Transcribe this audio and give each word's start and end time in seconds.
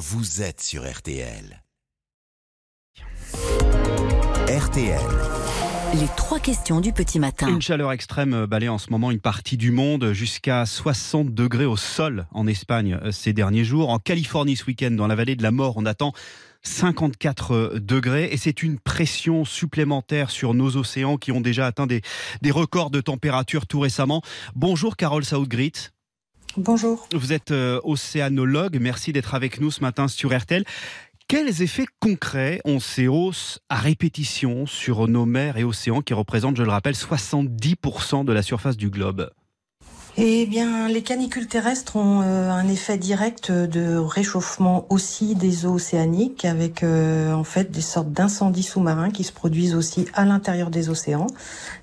vous 0.00 0.40
êtes 0.40 0.62
sur 0.62 0.90
RTL. 0.90 1.62
RTL. 4.48 4.98
Les 5.92 6.06
trois 6.16 6.40
questions 6.40 6.80
du 6.80 6.94
petit 6.94 7.18
matin. 7.18 7.48
Une 7.48 7.60
chaleur 7.60 7.92
extrême 7.92 8.46
balaye 8.46 8.70
en 8.70 8.78
ce 8.78 8.88
moment 8.88 9.10
une 9.10 9.20
partie 9.20 9.58
du 9.58 9.72
monde, 9.72 10.14
jusqu'à 10.14 10.64
60 10.64 11.34
degrés 11.34 11.66
au 11.66 11.76
sol 11.76 12.26
en 12.30 12.46
Espagne 12.46 12.98
euh, 13.02 13.12
ces 13.12 13.34
derniers 13.34 13.64
jours. 13.64 13.90
En 13.90 13.98
Californie 13.98 14.56
ce 14.56 14.64
week-end, 14.64 14.92
dans 14.92 15.06
la 15.06 15.16
vallée 15.16 15.36
de 15.36 15.42
la 15.42 15.50
mort, 15.50 15.74
on 15.76 15.84
attend 15.84 16.14
54 16.62 17.74
degrés 17.78 18.30
et 18.32 18.38
c'est 18.38 18.62
une 18.62 18.78
pression 18.78 19.44
supplémentaire 19.44 20.30
sur 20.30 20.54
nos 20.54 20.78
océans 20.78 21.18
qui 21.18 21.30
ont 21.30 21.42
déjà 21.42 21.66
atteint 21.66 21.86
des, 21.86 22.00
des 22.40 22.50
records 22.50 22.90
de 22.90 23.02
température 23.02 23.66
tout 23.66 23.80
récemment. 23.80 24.22
Bonjour 24.54 24.96
Carole 24.96 25.26
Southgrit. 25.26 25.90
Bonjour. 26.56 27.06
Vous 27.14 27.32
êtes 27.32 27.52
euh, 27.52 27.80
océanologue, 27.84 28.78
merci 28.80 29.12
d'être 29.12 29.34
avec 29.34 29.60
nous 29.60 29.70
ce 29.70 29.80
matin 29.80 30.08
sur 30.08 30.36
RTL. 30.36 30.64
Quels 31.28 31.62
effets 31.62 31.86
concrets 32.00 32.60
ont 32.64 32.80
ces 32.80 33.06
hausses 33.06 33.60
à 33.68 33.76
répétition 33.76 34.66
sur 34.66 35.06
nos 35.06 35.26
mers 35.26 35.58
et 35.58 35.64
océans 35.64 36.00
qui 36.02 36.12
représentent, 36.12 36.56
je 36.56 36.64
le 36.64 36.70
rappelle, 36.70 36.94
70% 36.94 38.24
de 38.24 38.32
la 38.32 38.42
surface 38.42 38.76
du 38.76 38.90
globe? 38.90 39.30
Eh 40.16 40.44
bien, 40.46 40.88
les 40.88 41.02
canicules 41.02 41.46
terrestres 41.46 41.94
ont 41.94 42.22
euh, 42.22 42.50
un 42.50 42.66
effet 42.66 42.98
direct 42.98 43.52
de 43.52 43.96
réchauffement 43.96 44.84
aussi 44.90 45.36
des 45.36 45.66
eaux 45.66 45.74
océaniques, 45.74 46.44
avec 46.44 46.82
euh, 46.82 47.32
en 47.32 47.44
fait 47.44 47.70
des 47.70 47.80
sortes 47.80 48.10
d'incendies 48.10 48.64
sous-marins 48.64 49.10
qui 49.10 49.22
se 49.22 49.32
produisent 49.32 49.76
aussi 49.76 50.06
à 50.14 50.24
l'intérieur 50.24 50.70
des 50.70 50.88
océans, 50.88 51.28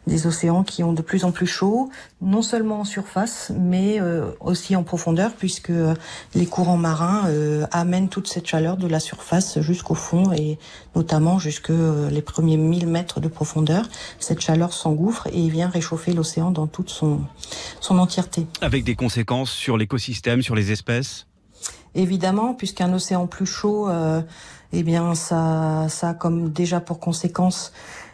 des 0.07 0.27
océans 0.27 0.63
qui 0.63 0.83
ont 0.83 0.91
de 0.91 1.01
plus 1.01 1.23
en 1.23 1.31
plus 1.31 1.47
chaud, 1.47 1.89
non 2.21 2.41
seulement 2.41 2.81
en 2.81 2.83
surface, 2.83 3.51
mais 3.57 4.01
euh, 4.01 4.25
aussi 4.41 4.75
en 4.75 4.83
profondeur, 4.83 5.31
puisque 5.31 5.71
les 6.35 6.45
courants 6.45 6.77
marins 6.77 7.29
amènent 7.71 8.09
toute 8.09 8.27
cette 8.27 8.45
chaleur 8.45 8.75
de 8.75 8.87
la 8.87 8.99
surface 8.99 9.61
jusqu'au 9.61 9.95
fond 9.95 10.31
et 10.33 10.59
notamment 10.95 11.39
jusque 11.39 11.71
les 12.11 12.21
premiers 12.21 12.57
1000 12.57 12.87
mètres 12.87 13.19
de 13.19 13.27
profondeur. 13.27 13.87
Cette 14.19 14.41
chaleur 14.41 14.73
s'engouffre 14.73 15.27
et 15.31 15.47
vient 15.47 15.69
réchauffer 15.69 16.11
l'océan 16.13 16.51
dans 16.51 16.67
toute 16.67 16.89
son 16.89 17.21
son 17.79 17.99
entièreté. 18.17 18.47
Avec 18.61 18.83
des 18.83 18.95
conséquences 18.95 19.51
sur 19.51 19.77
l'écosystème, 19.77 20.41
sur 20.41 20.55
les 20.55 20.71
espèces? 20.71 21.27
Évidemment, 21.95 22.53
puisqu'un 22.53 22.93
océan 22.93 23.27
plus 23.27 23.45
chaud, 23.45 23.89
euh, 23.89 24.21
eh 24.73 24.83
bien, 24.83 25.15
ça, 25.15 25.87
ça 25.89 26.09
a 26.09 26.13
comme 26.13 26.51
déjà 26.51 26.79
pour 26.79 26.99
conséquence 26.99 27.71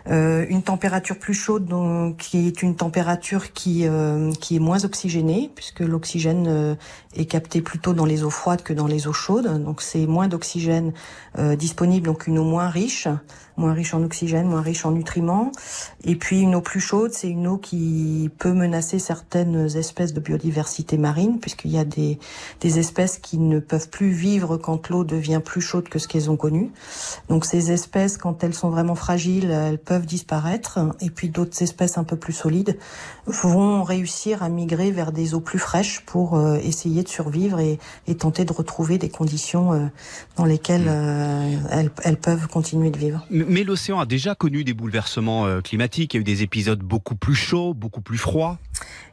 euh, 0.09 0.45
une 0.49 0.63
température 0.63 1.17
plus 1.17 1.33
chaude, 1.33 1.65
donc, 1.65 2.17
qui 2.17 2.47
est 2.47 2.61
une 2.61 2.75
température 2.75 3.53
qui 3.53 3.87
euh, 3.87 4.31
qui 4.33 4.57
est 4.57 4.59
moins 4.59 4.83
oxygénée, 4.83 5.49
puisque 5.55 5.79
l'oxygène 5.79 6.45
euh, 6.47 6.75
est 7.15 7.25
capté 7.25 7.61
plutôt 7.61 7.93
dans 7.93 8.05
les 8.05 8.23
eaux 8.23 8.29
froides 8.29 8.63
que 8.63 8.73
dans 8.73 8.87
les 8.87 9.07
eaux 9.07 9.13
chaudes. 9.13 9.63
Donc 9.63 9.81
c'est 9.81 10.05
moins 10.05 10.27
d'oxygène 10.27 10.93
disponible, 11.57 12.05
donc 12.05 12.27
une 12.27 12.37
eau 12.37 12.43
moins 12.43 12.69
riche, 12.69 13.07
moins 13.57 13.73
riche 13.73 13.93
en 13.93 14.03
oxygène, 14.03 14.47
moins 14.47 14.61
riche 14.61 14.85
en 14.85 14.91
nutriments. 14.91 15.51
Et 16.03 16.15
puis 16.15 16.41
une 16.41 16.55
eau 16.55 16.61
plus 16.61 16.79
chaude, 16.79 17.11
c'est 17.11 17.29
une 17.29 17.47
eau 17.47 17.57
qui 17.57 18.29
peut 18.39 18.53
menacer 18.53 18.99
certaines 18.99 19.75
espèces 19.75 20.13
de 20.13 20.19
biodiversité 20.19 20.97
marine, 20.97 21.39
puisqu'il 21.39 21.71
y 21.71 21.77
a 21.77 21.85
des 21.85 22.19
des 22.61 22.79
espèces 22.79 23.17
qui 23.19 23.37
ne 23.37 23.59
peuvent 23.59 23.89
plus 23.89 24.11
vivre 24.11 24.57
quand 24.57 24.89
l'eau 24.89 25.03
devient 25.03 25.41
plus 25.43 25.61
chaude 25.61 25.89
que 25.89 25.99
ce 25.99 26.07
qu'elles 26.07 26.29
ont 26.29 26.37
connu. 26.37 26.71
Donc 27.29 27.45
ces 27.45 27.71
espèces, 27.71 28.17
quand 28.17 28.43
elles 28.43 28.53
sont 28.53 28.69
vraiment 28.69 28.95
fragiles, 28.95 29.51
elles 29.51 29.79
peuvent 29.79 29.92
peuvent 29.93 30.05
disparaître 30.07 30.79
et 31.01 31.11
puis 31.11 31.29
d'autres 31.29 31.61
espèces 31.61 31.99
un 31.99 32.03
peu 32.03 32.15
plus 32.15 32.33
solides 32.33 32.79
vont 33.27 33.83
réussir 33.83 34.41
à 34.41 34.49
migrer 34.49 34.89
vers 34.89 35.11
des 35.11 35.35
eaux 35.35 35.39
plus 35.39 35.59
fraîches 35.59 36.01
pour 36.01 36.35
euh, 36.35 36.57
essayer 36.57 37.03
de 37.03 37.07
survivre 37.07 37.59
et, 37.59 37.77
tenter 38.17 38.43
de 38.43 38.53
retrouver 38.53 38.97
des 38.97 39.09
conditions 39.09 39.73
euh, 39.73 39.85
dans 40.35 40.45
lesquelles 40.45 40.85
euh, 40.87 41.57
elles, 42.03 42.17
peuvent 42.17 42.47
continuer 42.47 42.89
de 42.89 42.97
vivre. 42.97 43.25
Mais 43.29 43.63
l'océan 43.63 43.99
a 43.99 44.05
déjà 44.05 44.33
connu 44.33 44.63
des 44.63 44.73
bouleversements 44.73 45.61
climatiques, 45.61 46.13
il 46.13 46.17
y 46.17 46.19
a 46.19 46.21
eu 46.21 46.23
des 46.23 46.41
épisodes 46.41 46.79
beaucoup 46.79 47.15
plus 47.15 47.35
chauds, 47.35 47.73
beaucoup 47.73 48.01
plus 48.01 48.17
froids. 48.17 48.57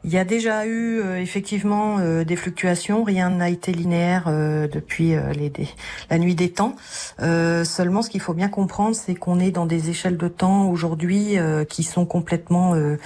Il 0.03 0.11
y 0.11 0.17
a 0.17 0.23
déjà 0.23 0.65
eu 0.65 1.01
effectivement 1.17 1.99
des 2.23 2.35
fluctuations, 2.35 3.03
rien 3.03 3.29
n'a 3.29 3.49
été 3.49 3.71
linéaire 3.71 4.25
depuis 4.71 5.09
les, 5.09 5.51
la 6.09 6.17
nuit 6.17 6.35
des 6.35 6.51
temps. 6.51 6.75
seulement 7.19 8.01
ce 8.01 8.09
qu'il 8.09 8.21
faut 8.21 8.33
bien 8.33 8.49
comprendre, 8.49 8.95
c'est 8.95 9.15
qu'on 9.15 9.39
est 9.39 9.51
dans 9.51 9.65
des 9.65 9.89
échelles 9.89 10.17
de 10.17 10.27
temps 10.27 10.70
aujourd'hui 10.71 11.37
euh, 11.37 11.65
qui 11.65 11.83
sont 11.83 12.05
complètement 12.05 12.73
euh, 12.73 12.97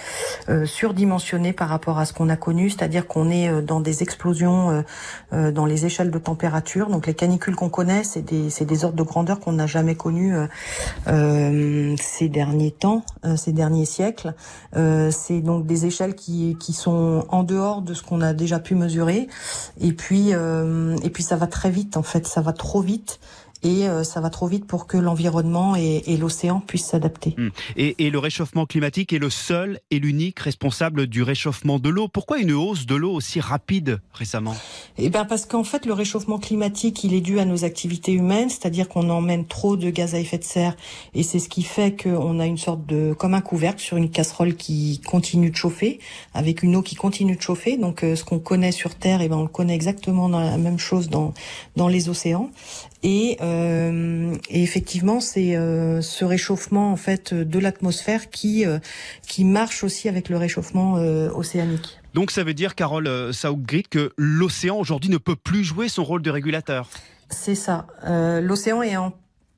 euh, 0.49 0.65
surdimensionnés 0.65 1.53
par 1.53 1.69
rapport 1.69 1.99
à 1.99 2.05
ce 2.05 2.13
qu'on 2.13 2.29
a 2.29 2.37
connu, 2.37 2.69
c'est-à-dire 2.69 3.07
qu'on 3.07 3.29
est 3.29 3.61
dans 3.61 3.79
des 3.81 4.03
explosions 4.03 4.83
dans 5.31 5.65
les 5.65 5.85
échelles 5.85 6.11
de 6.11 6.17
température. 6.19 6.89
Donc 6.89 7.07
les 7.07 7.13
canicules 7.13 7.55
qu'on 7.55 7.69
connaît, 7.69 8.03
c'est 8.03 8.21
des, 8.21 8.49
des 8.65 8.85
ordres 8.85 8.95
de 8.95 9.03
grandeur 9.03 9.39
qu'on 9.39 9.53
n'a 9.53 9.67
jamais 9.67 9.95
connus 9.95 10.35
ces 11.05 12.29
derniers 12.29 12.71
temps, 12.71 13.03
ces 13.35 13.51
derniers 13.51 13.85
siècles. 13.85 14.33
c'est 14.73 15.41
donc 15.41 15.65
des 15.65 15.85
échelles 15.85 16.15
qui, 16.15 16.57
qui 16.59 16.73
sont 16.73 17.25
en 17.29 17.43
dehors 17.43 17.81
de 17.81 17.93
ce 17.93 18.03
qu'on 18.03 18.21
a 18.21 18.33
déjà 18.33 18.59
pu 18.59 18.75
mesurer. 18.75 19.27
Et 19.79 19.93
puis, 19.93 20.29
et 20.29 21.09
puis 21.09 21.23
ça 21.23 21.35
va 21.35 21.47
très 21.47 21.69
vite 21.69 21.97
en 21.97 22.03
fait, 22.03 22.27
ça 22.27 22.41
va 22.41 22.53
trop 22.53 22.81
vite 22.81 23.19
et 23.63 23.87
euh, 23.87 24.03
ça 24.03 24.21
va 24.21 24.29
trop 24.29 24.47
vite 24.47 24.65
pour 24.65 24.87
que 24.87 24.97
l'environnement 24.97 25.75
et, 25.75 26.03
l'océan 26.17 26.59
puissent 26.59 26.87
s'adapter. 26.87 27.35
Hmm. 27.37 27.49
Et, 27.75 28.09
le 28.09 28.19
réchauffement 28.19 28.65
climatique 28.65 29.11
est 29.11 29.19
le 29.19 29.29
seul 29.29 29.79
et 29.91 29.99
l'unique 29.99 30.39
responsable 30.39 31.07
du 31.07 31.23
réchauffement 31.23 31.79
de 31.79 31.89
l'eau. 31.89 32.07
Pourquoi 32.07 32.39
une 32.39 32.53
hausse 32.53 32.85
de 32.85 32.95
l'eau 32.95 33.11
aussi 33.11 33.39
rapide 33.39 33.99
récemment? 34.13 34.55
Eh 34.97 35.09
ben 35.09 35.25
parce 35.25 35.45
qu'en 35.45 35.63
fait 35.63 35.85
le 35.85 35.93
réchauffement 35.93 36.37
climatique 36.37 37.03
il 37.03 37.13
est 37.13 37.21
dû 37.21 37.39
à 37.39 37.45
nos 37.45 37.65
activités 37.65 38.13
humaines, 38.13 38.49
c'est-à-dire 38.49 38.87
qu'on 38.87 39.09
emmène 39.09 39.45
trop 39.45 39.75
de 39.75 39.89
gaz 39.89 40.15
à 40.15 40.19
effet 40.19 40.37
de 40.37 40.43
serre 40.43 40.77
et 41.13 41.23
c'est 41.23 41.39
ce 41.39 41.49
qui 41.49 41.63
fait 41.63 42.01
qu'on 42.01 42.39
a 42.39 42.45
une 42.45 42.57
sorte 42.57 42.85
de 42.85 43.13
comme 43.17 43.33
un 43.33 43.41
couvercle 43.41 43.81
sur 43.81 43.97
une 43.97 44.09
casserole 44.09 44.55
qui 44.55 45.01
continue 45.05 45.49
de 45.49 45.55
chauffer 45.55 45.99
avec 46.33 46.63
une 46.63 46.75
eau 46.75 46.81
qui 46.81 46.95
continue 46.95 47.35
de 47.35 47.41
chauffer. 47.41 47.77
Donc 47.77 48.03
euh, 48.03 48.15
ce 48.15 48.23
qu'on 48.23 48.39
connaît 48.39 48.71
sur 48.71 48.95
Terre, 48.95 49.21
eh 49.21 49.27
ben 49.27 49.37
on 49.37 49.43
le 49.43 49.49
connaît 49.49 49.75
exactement 49.75 50.29
dans 50.29 50.39
la 50.39 50.57
même 50.57 50.79
chose 50.79 51.09
dans 51.09 51.33
dans 51.75 51.87
les 51.87 52.07
océans. 52.09 52.51
Et, 53.05 53.37
euh, 53.45 54.35
et 54.49 54.63
effectivement, 54.63 55.19
c'est 55.19 55.55
euh, 55.55 56.01
ce 56.01 56.25
réchauffement 56.25 56.91
en 56.91 56.95
fait 56.95 57.33
de 57.33 57.59
l'atmosphère 57.59 58.29
qui 58.29 58.65
euh, 58.65 58.79
qui 59.27 59.43
marche 59.43 59.83
aussi 59.83 60.09
avec 60.09 60.29
le 60.29 60.37
réchauffement 60.37 60.93
océanique. 61.35 61.99
Donc 62.13 62.31
ça 62.31 62.43
veut 62.43 62.53
dire, 62.53 62.75
Carole 62.75 63.33
Southgrid, 63.33 63.87
que 63.87 64.13
l'océan 64.17 64.77
aujourd'hui 64.77 65.09
ne 65.09 65.17
peut 65.17 65.35
plus 65.35 65.63
jouer 65.63 65.89
son 65.89 66.03
rôle 66.03 66.21
de 66.21 66.29
régulateur? 66.29 66.89
C'est 67.29 67.55
ça. 67.55 67.87
L'océan 68.41 68.81
est 68.81 68.95
en 68.95 69.13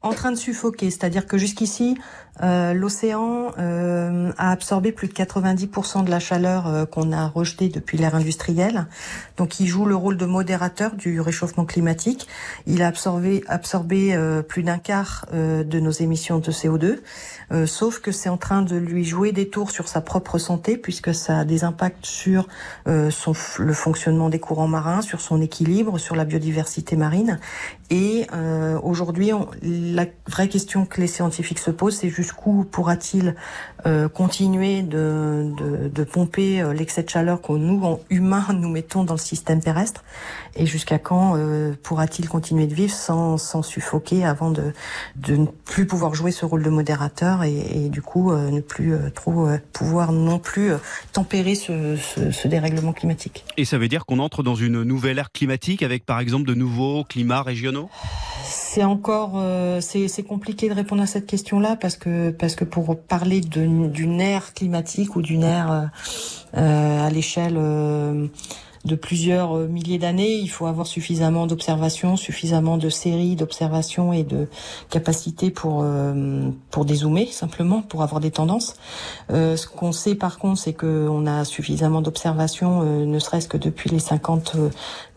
en 0.08 0.14
train 0.14 0.32
de 0.32 0.38
suffoquer, 0.38 0.90
c'est-à-dire 0.90 1.28
que 1.28 1.38
jusqu'ici, 1.38 1.98
euh, 2.44 2.74
l'océan 2.74 3.52
euh, 3.58 4.32
a 4.38 4.52
absorbé 4.52 4.92
plus 4.92 5.08
de 5.08 5.14
90% 5.14 6.04
de 6.04 6.12
la 6.12 6.20
chaleur 6.20 6.68
euh, 6.68 6.86
qu'on 6.86 7.12
a 7.12 7.28
rejetée 7.28 7.70
depuis 7.70 7.98
l'ère 7.98 8.16
industrielle. 8.16 8.86
Donc 9.38 9.60
il 9.60 9.68
joue 9.68 9.86
le 9.86 9.96
rôle 9.96 10.18
de 10.18 10.26
modérateur 10.26 10.96
du 10.96 11.20
réchauffement 11.20 11.66
climatique. 11.66 12.28
Il 12.68 12.84
a 12.84 12.88
absorbé, 12.88 13.44
absorbé 13.48 14.18
plus 14.48 14.64
d'un 14.64 14.78
quart 14.78 15.26
de 15.34 15.80
nos 15.80 15.92
émissions 15.92 16.40
de 16.40 16.52
CO2, 16.52 16.98
sauf 17.66 18.00
que 18.00 18.12
c'est 18.12 18.30
en 18.30 18.38
train 18.38 18.62
de 18.62 18.76
lui 18.76 19.06
jouer 19.06 19.32
des 19.32 19.50
tours 19.50 19.72
sur 19.72 19.88
sa 19.88 20.02
propre 20.02 20.38
santé 20.38 20.78
puisque 20.78 21.14
ça 21.14 21.40
a 21.40 21.46
des 21.46 21.64
impacts 21.64 22.06
sur 22.06 22.48
le 22.86 23.74
fonctionnement 23.74 24.30
des 24.30 24.40
courants 24.40 24.68
marins, 24.68 25.02
sur 25.02 25.22
son 25.22 25.42
équilibre, 25.42 25.98
sur 25.98 26.16
la 26.16 26.26
biodiversité 26.26 26.96
marine. 26.96 27.40
Et 27.90 28.28
aujourd'hui, 28.82 29.32
la 29.98 30.06
vraie 30.28 30.48
question 30.48 30.86
que 30.86 31.02
les 31.02 31.08
scientifiques 31.08 31.58
se 31.58 31.72
posent, 31.72 31.98
c'est 31.98 32.10
jusqu'où 32.10 32.64
pourra-t-il 32.64 33.36
euh, 33.88 34.08
continuer 34.08 34.84
de, 34.84 36.04
pomper 36.12 36.62
euh, 36.62 36.72
l'excès 36.72 37.02
de 37.02 37.10
chaleur 37.10 37.42
que 37.42 37.52
nous, 37.54 37.84
en 37.84 38.00
humains, 38.12 38.46
nous 38.54 38.70
mettons 38.70 39.04
dans 39.04 39.16
le 39.16 39.20
système 39.20 39.60
terrestre? 39.60 40.04
Et 40.56 40.68
jusqu'à 40.68 41.00
quand 41.00 41.36
euh, 41.36 41.74
pourra-t-il 41.82 42.30
continuer 42.30 42.68
de 42.68 42.76
vivre 42.76 42.94
sans, 42.94 43.38
sans 43.38 43.64
suffoquer 43.64 44.24
avant 44.24 44.52
de, 44.52 44.72
ne 45.28 45.46
plus 45.66 45.88
pouvoir 45.88 46.14
jouer 46.14 46.32
ce 46.32 46.46
rôle 46.46 46.62
de 46.62 46.70
modérateur 46.70 47.44
et, 47.44 47.90
du 47.90 48.02
coup 48.02 48.32
ne 48.34 48.60
plus 48.60 48.94
trop 49.16 49.48
pouvoir 49.74 50.12
non 50.12 50.38
plus 50.40 50.72
tempérer 51.12 51.56
ce 51.56 52.48
dérèglement 52.48 52.94
climatique? 52.94 53.46
Et 53.58 53.66
ça 53.66 53.78
veut 53.78 53.88
dire 53.88 54.06
qu'on 54.06 54.20
entre 54.20 54.44
dans 54.44 54.56
une 54.56 54.84
nouvelle 54.84 55.18
ère 55.18 55.32
climatique 55.32 55.82
avec 55.82 56.06
par 56.06 56.20
exemple 56.20 56.48
de 56.48 56.54
nouveaux 56.54 57.04
climats 57.04 57.42
régionaux? 57.42 57.90
C'est 58.70 58.84
encore 58.84 59.34
euh, 59.36 59.80
c'est 59.80 60.24
compliqué 60.24 60.68
de 60.68 60.74
répondre 60.74 61.02
à 61.02 61.06
cette 61.06 61.26
question-là 61.26 61.78
parce 61.78 61.96
que 61.96 62.32
parce 62.32 62.56
que 62.56 62.66
pour 62.66 63.00
parler 63.00 63.40
d'une 63.40 64.20
ère 64.20 64.54
climatique 64.54 65.16
ou 65.16 65.22
d'une 65.22 65.44
ère 65.44 65.90
euh, 66.56 67.08
à 67.08 67.10
l'échelle 67.10 67.58
de 68.88 68.96
plusieurs 68.96 69.56
milliers 69.56 69.98
d'années, 69.98 70.36
il 70.36 70.48
faut 70.48 70.66
avoir 70.66 70.88
suffisamment 70.88 71.48
d'observations, 71.48 72.18
suffisamment 72.18 72.78
de 72.78 72.90
séries 72.90 73.36
d'observations 73.36 74.14
et 74.14 74.24
de 74.24 74.48
capacités 74.90 75.52
pour 75.52 75.86
pour 76.72 76.86
dézoomer 76.86 77.28
simplement, 77.28 77.82
pour 77.82 78.04
avoir 78.04 78.22
des 78.22 78.32
tendances. 78.32 78.76
ce 79.30 79.68
qu'on 79.68 79.92
sait 79.92 80.16
par 80.16 80.40
contre, 80.40 80.60
c'est 80.60 80.74
qu'on 80.74 81.28
a 81.28 81.46
suffisamment 81.46 82.02
d'observations, 82.02 82.84
ne 82.84 83.20
serait-ce 83.20 83.48
que 83.48 83.58
depuis 83.58 83.90
les 83.90 84.00
50 84.00 84.56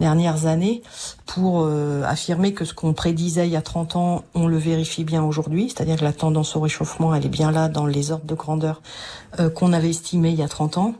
dernières 0.00 0.46
années, 0.46 0.82
pour 1.26 1.66
affirmer 2.04 2.52
que 2.52 2.64
ce 2.64 2.74
qu'on 2.74 2.92
prédisait 2.92 3.46
il 3.46 3.52
y 3.52 3.56
a 3.56 3.62
30 3.62 3.96
ans, 3.96 4.24
on 4.34 4.46
le 4.46 4.58
vérifie 4.58 5.04
bien 5.04 5.22
aujourd'hui, 5.22 5.68
c'est-à-dire 5.68 5.96
que 5.96 6.04
la 6.04 6.12
tendance 6.12 6.56
au 6.56 6.60
réchauffement, 6.60 7.14
elle 7.14 7.26
est 7.26 7.30
bien 7.30 7.50
là 7.50 7.68
dans 7.68 7.86
les 7.86 8.10
ordres 8.10 8.26
de 8.26 8.34
grandeur 8.34 8.82
euh, 9.38 9.50
qu'on 9.50 9.72
avait 9.72 9.90
estimés 9.90 10.30
il 10.30 10.38
y 10.38 10.42
a 10.42 10.48
30 10.48 10.78
ans. 10.78 10.94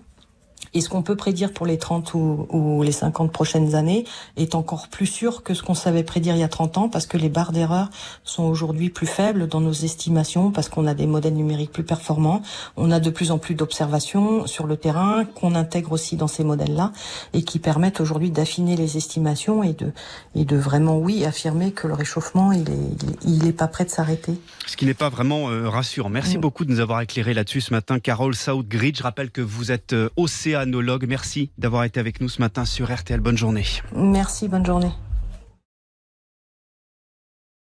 Et 0.72 0.80
ce 0.80 0.88
qu'on 0.88 1.02
peut 1.02 1.16
prédire 1.16 1.52
pour 1.52 1.66
les 1.66 1.78
30 1.78 2.14
ou, 2.14 2.82
les 2.82 2.92
50 2.92 3.32
prochaines 3.32 3.74
années 3.74 4.04
est 4.36 4.54
encore 4.54 4.88
plus 4.88 5.06
sûr 5.06 5.42
que 5.42 5.54
ce 5.54 5.62
qu'on 5.62 5.74
savait 5.74 6.04
prédire 6.04 6.36
il 6.36 6.40
y 6.40 6.44
a 6.44 6.48
30 6.48 6.78
ans 6.78 6.88
parce 6.88 7.06
que 7.06 7.16
les 7.16 7.28
barres 7.28 7.52
d'erreur 7.52 7.90
sont 8.24 8.44
aujourd'hui 8.44 8.90
plus 8.90 9.06
faibles 9.06 9.48
dans 9.48 9.60
nos 9.60 9.72
estimations 9.72 10.50
parce 10.50 10.68
qu'on 10.68 10.86
a 10.86 10.94
des 10.94 11.06
modèles 11.06 11.34
numériques 11.34 11.72
plus 11.72 11.84
performants. 11.84 12.42
On 12.76 12.90
a 12.90 13.00
de 13.00 13.10
plus 13.10 13.30
en 13.30 13.38
plus 13.38 13.54
d'observations 13.54 14.46
sur 14.46 14.66
le 14.66 14.76
terrain 14.76 15.24
qu'on 15.24 15.54
intègre 15.54 15.92
aussi 15.92 16.16
dans 16.16 16.28
ces 16.28 16.44
modèles-là 16.44 16.92
et 17.32 17.42
qui 17.42 17.58
permettent 17.58 18.00
aujourd'hui 18.00 18.30
d'affiner 18.30 18.76
les 18.76 18.96
estimations 18.96 19.62
et 19.62 19.72
de, 19.72 19.92
et 20.34 20.44
de 20.44 20.56
vraiment, 20.56 20.98
oui, 20.98 21.24
affirmer 21.24 21.72
que 21.72 21.86
le 21.86 21.94
réchauffement, 21.94 22.52
il 22.52 22.68
est, 22.68 23.24
il 23.24 23.46
est, 23.46 23.52
pas 23.52 23.68
prêt 23.68 23.84
de 23.84 23.90
s'arrêter. 23.90 24.38
Ce 24.66 24.76
qui 24.76 24.86
n'est 24.86 24.94
pas 24.94 25.08
vraiment 25.08 25.50
euh, 25.50 25.68
rassurant. 25.68 26.08
Merci 26.08 26.38
mm. 26.38 26.40
beaucoup 26.40 26.64
de 26.64 26.70
nous 26.70 26.80
avoir 26.80 27.00
éclairé 27.00 27.34
là-dessus 27.34 27.60
ce 27.60 27.72
matin. 27.72 27.98
Carole 27.98 28.34
Southgrid, 28.34 28.96
je 28.96 29.02
rappelle 29.02 29.30
que 29.30 29.40
vous 29.40 29.72
êtes 29.72 29.92
euh, 29.92 30.08
Merci 31.08 31.50
d'avoir 31.58 31.84
été 31.84 32.00
avec 32.00 32.20
nous 32.20 32.28
ce 32.28 32.40
matin 32.40 32.64
sur 32.64 32.92
RTL. 32.92 33.20
Bonne 33.20 33.38
journée. 33.38 33.64
Merci, 33.94 34.48
bonne 34.48 34.66
journée. 34.66 34.92